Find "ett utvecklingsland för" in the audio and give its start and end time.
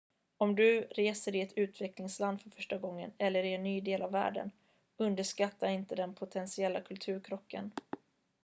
1.41-2.49